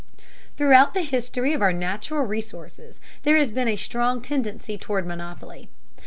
[0.57, 5.69] Throughout the history of our natural resources there has been a strong tendency toward monopoly.